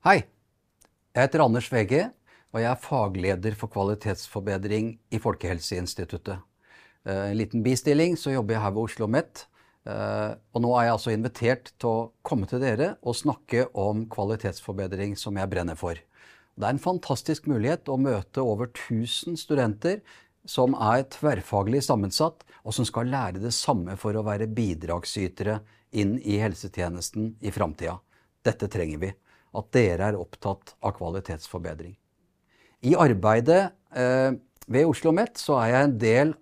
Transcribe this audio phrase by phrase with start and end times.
[0.00, 0.22] Hei,
[1.12, 2.06] jeg heter Anders VG,
[2.54, 6.40] og jeg er fagleder for kvalitetsforbedring i Folkehelseinstituttet.
[7.04, 9.44] Eh, en liten bistilling, så jobber jeg her ved Oslo OsloMet.
[9.84, 14.06] Eh, og nå er jeg altså invitert til å komme til dere og snakke om
[14.08, 16.00] kvalitetsforbedring som jeg brenner for.
[16.00, 20.00] Det er en fantastisk mulighet å møte over 1000 studenter
[20.48, 25.60] som er tverrfaglig sammensatt, og som skal lære det samme for å være bidragsytere
[25.92, 28.00] inn i helsetjenesten i framtida.
[28.40, 29.18] Dette trenger vi.
[29.56, 31.96] At dere er opptatt av kvalitetsforbedring.
[32.86, 34.32] I arbeidet eh,
[34.70, 36.34] ved Oslo OsloMet så er jeg en del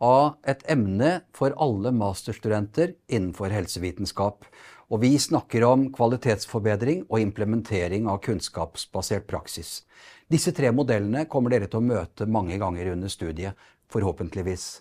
[0.00, 4.46] av et emne for alle masterstudenter innenfor helsevitenskap.
[4.90, 9.84] Og vi snakker om kvalitetsforbedring og implementering av kunnskapsbasert praksis.
[10.30, 13.54] Disse tre modellene kommer dere til å møte mange ganger under studiet,
[13.90, 14.80] forhåpentligvis.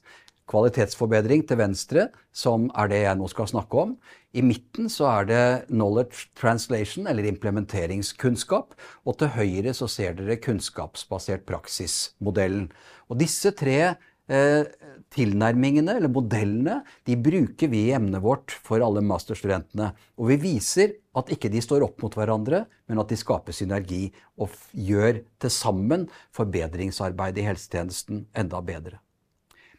[0.49, 3.95] Kvalitetsforbedring til venstre, som er det jeg nå skal snakke om.
[4.33, 8.73] I midten så er det knowledge translation, eller implementeringskunnskap.
[9.05, 12.71] Og til høyre så ser dere kunnskapsbasert praksis-modellen.
[13.09, 13.95] Og disse tre
[14.29, 14.63] Eh,
[15.09, 16.75] tilnærmingene, eller modellene,
[17.09, 19.87] de bruker vi i emnet vårt for alle masterstudentene.
[20.21, 24.11] Og vi viser at ikke de står opp mot hverandre, men at de skaper synergi
[24.37, 26.05] og gjør til sammen
[26.37, 29.01] forbedringsarbeidet i helsetjenesten enda bedre.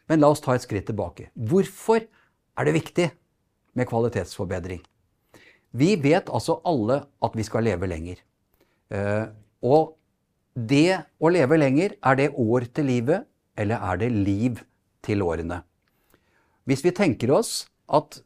[0.09, 1.29] Men la oss ta et skritt tilbake.
[1.35, 3.07] Hvorfor er det viktig
[3.77, 4.81] med kvalitetsforbedring?
[5.71, 8.19] Vi vet altså alle at vi skal leve lenger.
[8.91, 9.27] Eh,
[9.63, 9.95] og
[10.55, 13.27] det å leve lenger, er det år til livet
[13.59, 14.59] eller er det liv
[15.05, 15.61] til årene?
[16.67, 18.19] Hvis vi tenker oss at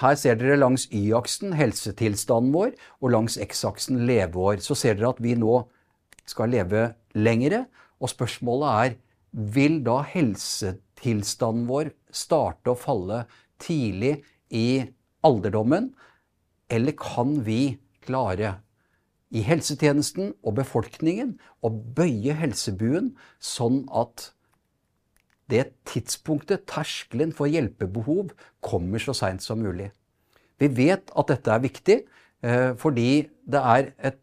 [0.00, 2.70] her ser dere langs Y-aksen helsetilstanden vår,
[3.02, 5.58] og langs X-aksen leveår, så ser dere at vi nå
[6.24, 7.66] skal leve lengre.
[8.00, 8.96] Og spørsmålet er
[9.52, 13.24] vil da helsetilstanden vår starte å falle
[13.62, 14.84] tidlig i
[15.22, 15.92] alderdommen,
[16.68, 18.60] eller kan vi klare
[19.32, 24.32] i helsetjenesten og befolkningen å bøye helsebuen sånn at
[25.52, 28.32] det tidspunktet, terskelen for hjelpebehov,
[28.64, 29.90] kommer så seint som mulig.
[30.60, 31.98] Vi vet at dette er viktig
[32.44, 34.21] eh, fordi det er et,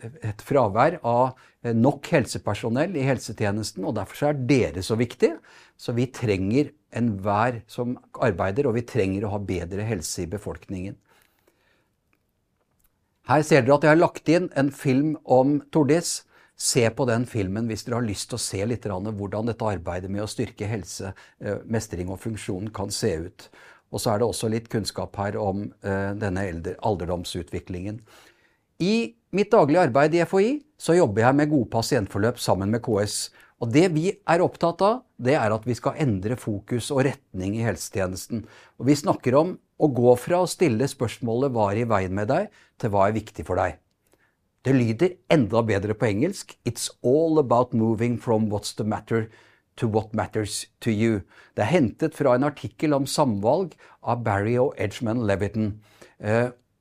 [0.00, 5.38] et fravær av eh, nok helsepersonell i helsetjenesten, og derfor er dere så viktige.
[5.80, 10.98] Så vi trenger enhver som arbeider, og vi trenger å ha bedre helse i befolkningen.
[13.30, 16.20] Her ser dere at jeg har lagt inn en film om Tordis
[16.60, 20.10] Se på den filmen hvis dere har lyst til å se litt hvordan dette arbeidet
[20.12, 23.46] med å styrke helse, eh, mestring og funksjon kan se ut.
[23.90, 28.02] Og så er det også litt kunnskap her om eh, denne alderdomsutviklingen.
[28.80, 33.28] I mitt daglige arbeid i FHI så jobber jeg med gode pasientforløp sammen med KS.
[33.60, 37.58] Og det vi er opptatt av, det er at vi skal endre fokus og retning
[37.58, 38.46] i helsetjenesten.
[38.80, 42.28] Og vi snakker om å gå fra å stille spørsmålet 'Hva er i veien med
[42.28, 42.48] deg?'
[42.78, 43.76] til 'Hva er viktig for deg?'
[44.64, 46.56] Det lyder enda bedre på engelsk.
[46.64, 49.28] It's all about moving from what's the matter
[49.76, 51.22] to what matters to you.
[51.54, 55.80] Det er hentet fra en artikkel om samvalg av Barry og Edgman Leviton.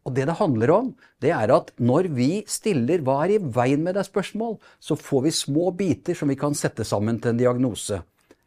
[0.07, 3.83] Og det det handler om, det er at når vi stiller 'hva er i veien
[3.83, 7.37] med deg?' spørsmål, så får vi små biter som vi kan sette sammen til en
[7.37, 8.01] diagnose.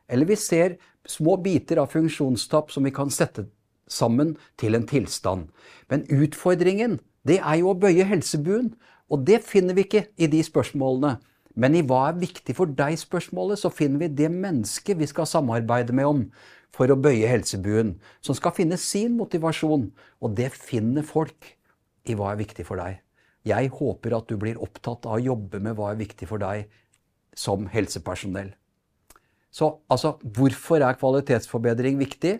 [0.08, 0.76] Eller vi ser
[1.06, 3.46] små biter av funksjonstap som vi kan sette
[3.88, 5.48] sammen til en tilstand.
[5.90, 8.74] Men utfordringen, det er jo å bøye helsebuen.
[9.10, 11.18] Og det finner vi ikke i de spørsmålene.
[11.54, 15.92] Men i hva er viktig for deg-spørsmålet, så finner vi det mennesket vi skal samarbeide
[15.92, 16.22] med om
[16.72, 19.90] for å bøye helsebuen, som skal finne sin motivasjon.
[20.24, 21.52] Og det finner folk
[22.08, 23.02] i hva er viktig for deg.
[23.46, 26.70] Jeg håper at du blir opptatt av å jobbe med hva er viktig for deg
[27.38, 28.52] som helsepersonell.
[29.52, 32.38] Så altså, hvorfor er kvalitetsforbedring viktig?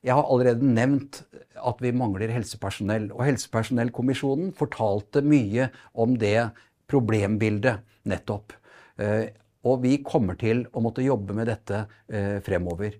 [0.00, 1.20] Jeg har allerede nevnt
[1.60, 3.10] at vi mangler helsepersonell.
[3.12, 6.48] Og Helsepersonellkommisjonen fortalte mye om det
[6.90, 8.56] problembildet nettopp.
[8.98, 9.28] Eh,
[9.68, 12.96] og vi kommer til å måtte jobbe med dette eh, fremover.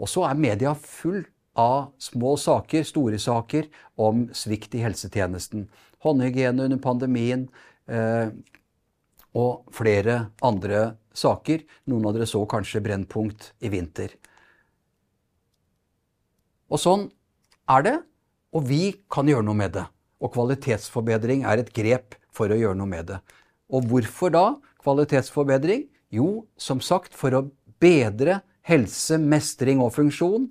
[0.00, 1.22] Og så er media full
[1.58, 3.68] av små saker, store saker,
[4.00, 5.66] om svikt i helsetjenesten.
[6.00, 7.44] Håndhygiene under pandemien
[7.90, 8.32] eh,
[9.36, 11.66] og flere andre saker.
[11.90, 14.16] Noen av dere så kanskje Brennpunkt i vinter.
[16.70, 17.08] Og sånn
[17.70, 17.96] er det,
[18.54, 18.82] og vi
[19.12, 19.84] kan gjøre noe med det.
[20.20, 23.20] Og kvalitetsforbedring er et grep for å gjøre noe med det.
[23.70, 24.44] Og hvorfor da
[24.82, 25.88] kvalitetsforbedring?
[26.10, 27.46] Jo, som sagt, for å
[27.82, 30.48] bedre helse, mestring og funksjon.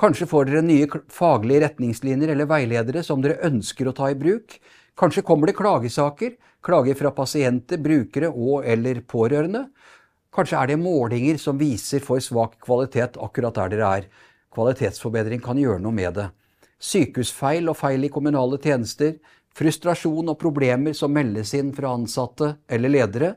[0.00, 4.54] Kanskje får dere nye faglige retningslinjer eller veiledere som dere ønsker å ta i bruk.
[4.96, 9.66] Kanskje kommer det klagesaker, klager fra pasienter, brukere og eller pårørende.
[10.32, 14.08] Kanskje er det målinger som viser for svak kvalitet akkurat der dere er.
[14.54, 16.30] Kvalitetsforbedring kan gjøre noe med det.
[16.80, 19.18] Sykehusfeil og feil i kommunale tjenester,
[19.56, 23.34] frustrasjon og problemer som meldes inn fra ansatte eller ledere,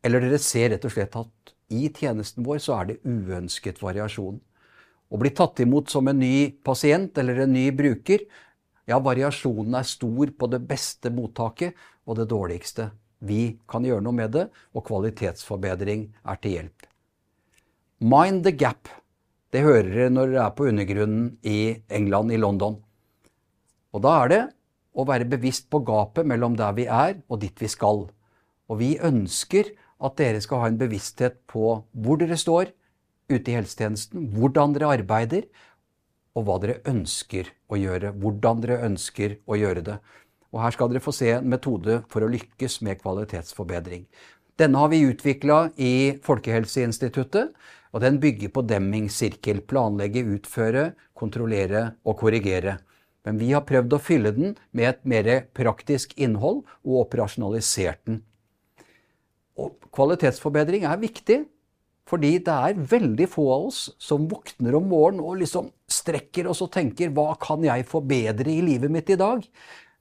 [0.00, 4.38] eller dere ser rett og slett at i tjenesten vår så er det uønsket variasjon.
[5.08, 8.24] Å bli tatt imot som en ny pasient eller en ny bruker,
[8.88, 11.76] ja, variasjonen er stor på det beste mottaket
[12.08, 12.88] og det dårligste.
[13.20, 16.86] Vi kan gjøre noe med det, og kvalitetsforbedring er til hjelp.
[17.98, 18.88] Mind the gap.
[19.52, 22.78] Det hører dere når dere er på undergrunnen i England, i London.
[23.92, 24.42] Og da er det
[24.98, 28.06] å være bevisst på gapet mellom der vi er og dit vi skal.
[28.68, 32.72] Og vi ønsker at dere skal ha en bevissthet på hvor dere står
[33.28, 35.48] ute i helsetjenesten, hvordan dere arbeider,
[36.38, 38.12] og hva dere ønsker å gjøre.
[38.16, 39.96] Hvordan dere ønsker å gjøre det.
[40.54, 44.06] Og Her skal dere få se en metode for å lykkes med kvalitetsforbedring.
[44.58, 47.52] Denne har vi utvikla i Folkehelseinstituttet,
[47.92, 49.62] og den bygger på Demming-sirkel.
[49.66, 52.78] Planlegge, utføre, kontrollere og korrigere.
[53.26, 58.22] Men vi har prøvd å fylle den med et mer praktisk innhold og operasjonalisert den.
[59.58, 61.38] Og kvalitetsforbedring er viktig,
[62.08, 66.62] fordi det er veldig få av oss som våkner om morgenen og liksom strekker oss
[66.64, 69.44] og tenker 'hva kan jeg forbedre i livet mitt i dag'?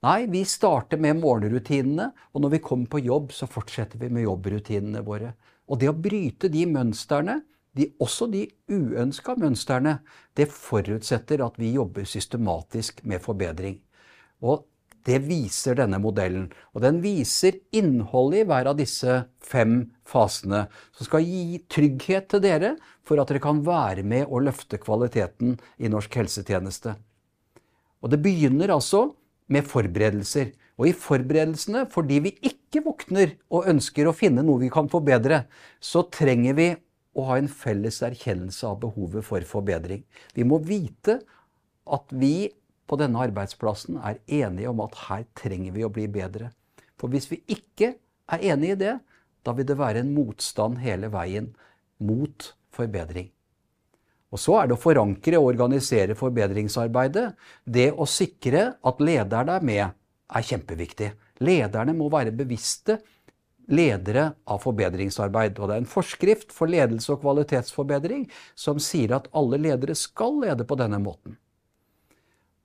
[0.04, 4.28] Nei, vi starter med morgenrutinene, og når vi kommer på jobb, så fortsetter vi med
[4.28, 5.34] jobbrutinene våre.
[5.68, 7.42] Og det å bryte de mønstrene,
[7.74, 10.00] de, også de uønska mønstrene,
[10.38, 13.80] det forutsetter at vi jobber systematisk med forbedring.
[14.42, 14.66] Og
[15.08, 16.50] det viser denne modellen.
[16.76, 20.66] Og den viser innholdet i hver av disse fem fasene,
[20.96, 22.74] som skal gi trygghet til dere
[23.08, 26.98] for at dere kan være med og løfte kvaliteten i norsk helsetjeneste.
[28.04, 29.08] Og det begynner altså
[29.52, 30.52] med forberedelser.
[30.78, 35.46] Og i forberedelsene, fordi vi ikke våkner og ønsker å finne noe vi kan forbedre,
[35.82, 36.68] så trenger vi
[37.18, 40.04] å ha en felles erkjennelse av behovet for forbedring.
[40.38, 41.18] Vi må vite
[41.88, 42.52] at vi
[42.88, 46.52] på denne arbeidsplassen er enige om at her trenger vi å bli bedre.
[46.98, 47.94] For hvis vi ikke
[48.32, 48.94] er enige i det,
[49.44, 51.52] da vil det være en motstand hele veien
[52.04, 53.30] mot forbedring.
[54.34, 57.30] Og så er det å forankre og organisere forbedringsarbeidet.
[57.64, 59.86] Det å sikre at lederne er med,
[60.28, 61.14] er kjempeviktig.
[61.48, 62.98] Lederne må være bevisste
[63.72, 65.60] ledere av forbedringsarbeid.
[65.60, 70.42] Og det er en forskrift for ledelse og kvalitetsforbedring som sier at alle ledere skal
[70.44, 71.40] lede på denne måten.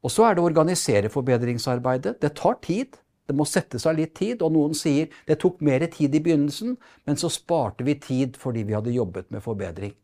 [0.03, 2.19] Og så er det å organisere forbedringsarbeidet.
[2.23, 2.99] Det tar tid.
[3.31, 4.43] Det må settes av litt tid.
[4.43, 6.77] Og noen sier det tok mer tid i begynnelsen,
[7.07, 9.95] men så sparte vi tid fordi vi hadde jobbet med forbedring.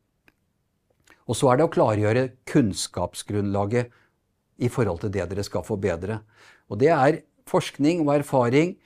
[1.29, 3.91] Og så er det å klargjøre kunnskapsgrunnlaget
[4.65, 6.23] i forhold til det dere skal forbedre.
[6.71, 8.77] Og det er forskning og erfaring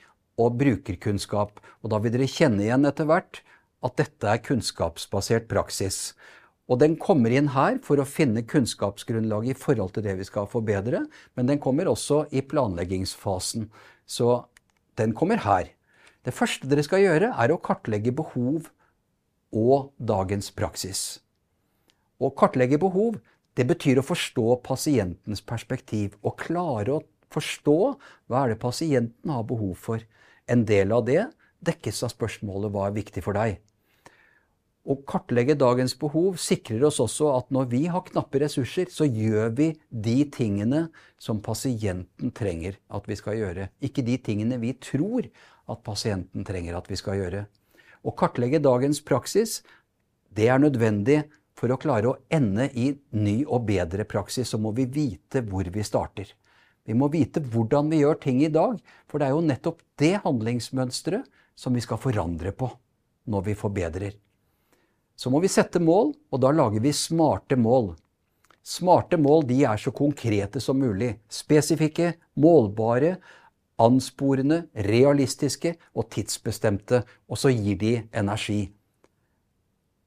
[0.41, 1.61] og brukerkunnskap.
[1.83, 3.41] Og da vil dere kjenne igjen etter hvert
[3.83, 6.13] at dette er kunnskapsbasert praksis.
[6.71, 10.47] Og den kommer inn her for å finne kunnskapsgrunnlaget i forhold til det vi skal
[10.47, 11.03] forbedre,
[11.35, 13.67] men den kommer også i planleggingsfasen.
[14.07, 14.45] Så
[14.99, 15.73] den kommer her.
[16.23, 18.69] Det første dere skal gjøre, er å kartlegge behov
[19.51, 21.19] og dagens praksis.
[22.23, 23.19] Å kartlegge behov,
[23.59, 26.15] det betyr å forstå pasientens perspektiv.
[26.23, 27.77] Og klare å forstå
[28.31, 29.99] hva er det pasienten har behov for.
[30.47, 31.25] En del av det
[31.63, 33.59] dekkes av spørsmålet hva er viktig for deg.
[34.83, 39.53] Å kartlegge dagens behov sikrer oss også at når vi har knappe ressurser, så gjør
[39.55, 43.69] vi de tingene som pasienten trenger at vi skal gjøre.
[43.79, 45.29] Ikke de tingene vi tror
[45.71, 47.45] at pasienten trenger at vi skal gjøre.
[48.03, 49.61] Å kartlegge dagens praksis,
[50.35, 51.21] det er nødvendig
[51.55, 54.51] for å klare å ende i ny og bedre praksis.
[54.51, 56.27] Så må vi vite hvor vi starter.
[56.83, 58.75] Vi må vite hvordan vi gjør ting i dag,
[59.07, 62.67] for det er jo nettopp det handlingsmønsteret som vi skal forandre på
[63.31, 64.19] når vi forbedrer.
[65.23, 67.93] Så må vi sette mål, og da lager vi smarte mål.
[68.59, 71.13] Smarte mål de er så konkrete som mulig.
[71.31, 73.13] Spesifikke, målbare,
[73.79, 77.05] ansporende, realistiske og tidsbestemte.
[77.31, 78.65] Og så gir de energi.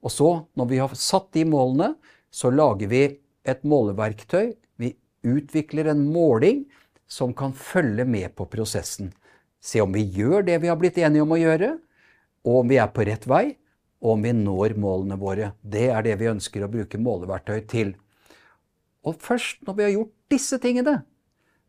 [0.04, 1.94] Og så, når vi har satt de målene,
[2.28, 3.04] så lager vi
[3.48, 4.52] et måleverktøy.
[4.76, 4.92] Vi
[5.24, 6.66] utvikler en måling
[7.08, 9.14] som kan følge med på prosessen.
[9.64, 11.78] Se om vi gjør det vi har blitt enige om å gjøre,
[12.44, 13.46] og om vi er på rett vei,
[14.02, 15.52] og om vi når målene våre.
[15.62, 17.94] Det er det vi ønsker å bruke måleverktøy til.
[19.06, 20.98] Og først når vi har gjort disse tingene,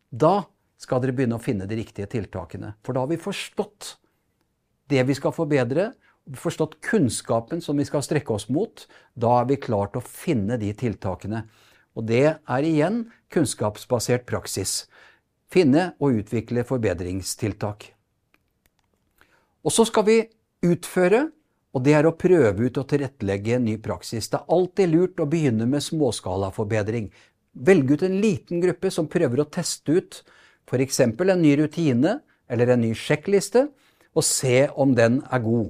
[0.09, 0.47] da
[0.81, 2.75] skal dere begynne å finne de riktige tiltakene.
[2.85, 3.95] For da har vi forstått
[4.91, 5.91] det vi skal forbedre,
[6.37, 8.85] forstått kunnskapen som vi skal strekke oss mot.
[9.15, 11.45] Da er vi klart å finne de tiltakene.
[11.97, 14.85] Og det er igjen kunnskapsbasert praksis.
[15.49, 17.93] Finne og utvikle forbedringstiltak.
[19.65, 20.17] Og så skal vi
[20.67, 21.27] utføre
[21.77, 24.31] og det er å prøve ut og tilrettelegge en ny praksis.
[24.31, 27.11] Det er alltid lurt å begynne med småskalaforbedring.
[27.53, 30.23] Velge ut en liten gruppe som prøver å teste ut
[30.65, 30.99] f.eks.
[31.05, 32.17] en ny rutine
[32.49, 33.67] eller en ny sjekkliste
[34.17, 35.69] og se om den er god.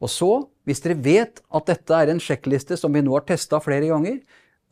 [0.00, 0.32] Og så,
[0.64, 4.22] hvis dere vet at dette er en sjekkliste som vi nå har testa flere ganger,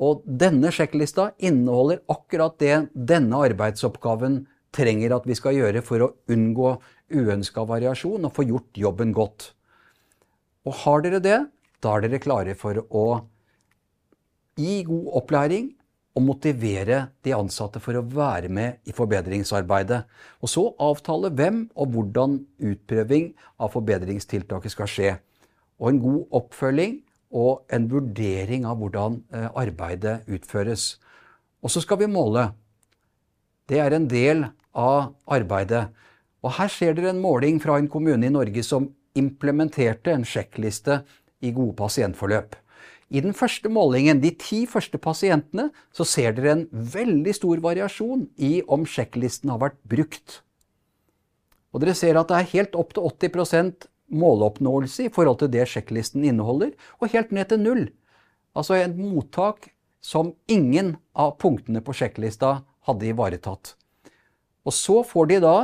[0.02, 6.14] og denne sjekklista inneholder akkurat det denne arbeidsoppgaven trenger at vi skal gjøre for å
[6.32, 6.78] unngå
[7.12, 9.52] uønska variasjon og få gjort jobben godt.
[10.68, 11.38] Og har dere det,
[11.82, 13.06] da er dere klare for å
[14.58, 15.72] gi god opplæring
[16.12, 20.02] og motivere de ansatte for å være med i forbedringsarbeidet.
[20.44, 23.30] Og så avtale hvem og hvordan utprøving
[23.62, 25.14] av forbedringstiltaket skal skje.
[25.80, 26.98] Og en god oppfølging
[27.32, 30.98] og en vurdering av hvordan eh, arbeidet utføres.
[31.64, 32.50] Og så skal vi måle.
[33.68, 34.44] Det er en del
[34.76, 35.86] av arbeidet.
[36.44, 41.02] Og her ser dere en måling fra en kommune i Norge som implementerte en sjekkliste
[41.42, 42.56] i gode pasientforløp.
[43.12, 48.24] I den første målingen, de ti første pasientene, så ser dere en veldig stor variasjon
[48.40, 50.38] i om sjekklisten har vært brukt.
[51.72, 55.66] Og dere ser at det er helt opp til 80% måloppnåelse i forhold til det
[55.68, 57.84] sjekklisten inneholder, og helt ned til null.
[58.56, 59.70] Altså et mottak
[60.02, 63.74] som ingen av punktene på sjekklista hadde ivaretatt.
[64.64, 65.56] Og så får de da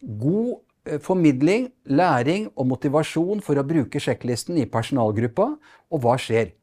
[0.00, 0.58] god
[1.04, 5.52] formidling, læring og motivasjon for å bruke sjekklisten i personalgruppa.
[5.92, 6.54] Og hva skjer?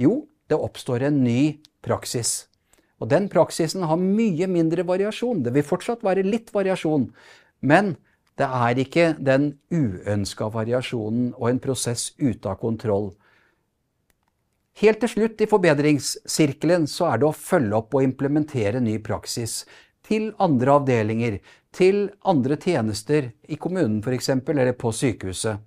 [0.00, 2.46] Jo, det oppstår en ny praksis.
[3.00, 5.42] Og den praksisen har mye mindre variasjon.
[5.44, 7.10] Det vil fortsatt være litt variasjon,
[7.60, 7.96] men
[8.36, 13.14] det er ikke den uønska variasjonen og en prosess ute av kontroll.
[14.76, 19.62] Helt til slutt i forbedringssirkelen så er det å følge opp og implementere ny praksis
[20.06, 21.40] til andre avdelinger,
[21.74, 25.58] til andre tjenester i kommunen f.eks., eller på sykehuset.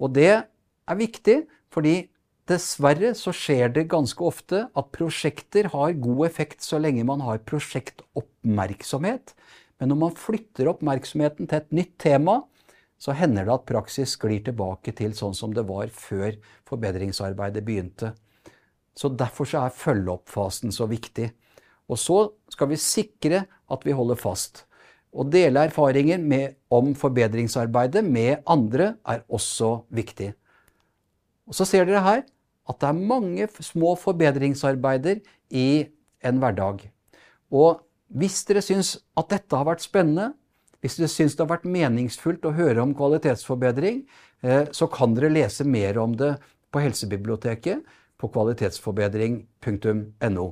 [0.00, 1.96] Og det er viktig, fordi
[2.44, 7.40] Dessverre så skjer det ganske ofte at prosjekter har god effekt så lenge man har
[7.48, 9.32] prosjektoppmerksomhet.
[9.80, 12.42] Men når man flytter oppmerksomheten til et nytt tema,
[13.00, 16.36] så hender det at praksis sklir tilbake til sånn som det var før
[16.68, 18.12] forbedringsarbeidet begynte.
[18.94, 21.30] Så Derfor så er følgeoppfasen så viktig.
[21.90, 22.18] Og så
[22.52, 24.64] skal vi sikre at vi holder fast.
[25.14, 30.32] Å dele erfaringer med, om forbedringsarbeidet med andre er også viktig.
[31.46, 32.24] Og Så ser dere her
[32.64, 35.20] at det er mange små forbedringsarbeider
[35.52, 35.86] i
[36.24, 36.90] en hverdag.
[37.52, 40.32] Og hvis dere syns at dette har vært spennende,
[40.80, 44.06] hvis dere syns det har vært meningsfullt å høre om kvalitetsforbedring,
[44.42, 46.36] eh, så kan dere lese mer om det
[46.72, 47.84] på Helsebiblioteket
[48.20, 50.46] på kvalitetsforbedring.no.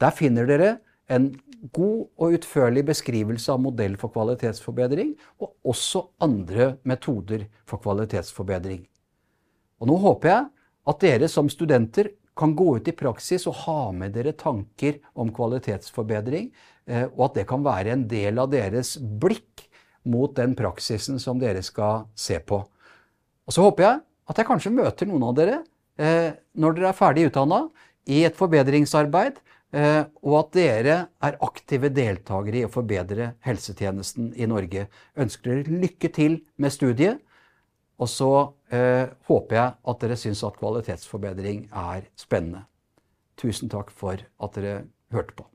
[0.00, 1.32] Der finner dere en
[1.72, 8.82] god og utførlig beskrivelse av modell for kvalitetsforbedring, og også andre metoder for kvalitetsforbedring.
[9.80, 10.50] Og nå håper jeg
[10.92, 15.30] at dere som studenter kan gå ut i praksis og ha med dere tanker om
[15.34, 16.50] kvalitetsforbedring,
[16.90, 19.68] eh, og at det kan være en del av deres blikk
[20.10, 22.60] mot den praksisen som dere skal se på.
[23.44, 25.58] Og så håper jeg at jeg kanskje møter noen av dere
[25.96, 27.64] eh, når dere er ferdig utdanna
[28.10, 29.38] i et forbedringsarbeid,
[29.74, 34.84] og at dere er aktive deltakere i å forbedre helsetjenesten i Norge.
[35.18, 37.22] Ønsker dere lykke til med studiet.
[38.02, 38.30] Og så
[38.74, 42.64] eh, håper jeg at dere syns at kvalitetsforbedring er spennende.
[43.38, 45.46] Tusen takk for at dere hørte på.